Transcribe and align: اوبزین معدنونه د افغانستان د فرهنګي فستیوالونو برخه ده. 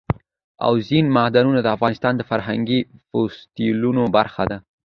اوبزین 0.67 1.05
معدنونه 1.15 1.59
د 1.63 1.67
افغانستان 1.75 2.13
د 2.17 2.21
فرهنګي 2.29 2.79
فستیوالونو 3.09 4.03
برخه 4.17 4.43
ده. 4.51 4.57